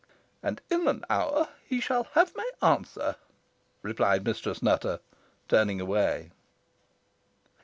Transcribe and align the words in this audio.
"And 0.41 0.61
in 0.71 0.87
an 0.87 1.05
hour 1.11 1.49
he 1.67 1.79
shall 1.79 2.05
have 2.13 2.35
my 2.35 2.49
answer," 2.59 3.17
replied 3.83 4.25
Mistress 4.25 4.63
Nutter, 4.63 4.99
turning 5.47 5.79
away. 5.79 6.31